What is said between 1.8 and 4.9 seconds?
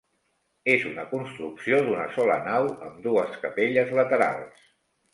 d'una sola nau, amb dues capelles laterals.